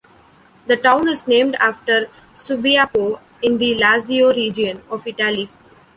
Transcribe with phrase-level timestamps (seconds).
[0.65, 5.47] The town is named after Subiaco in the Lazio region of Italy.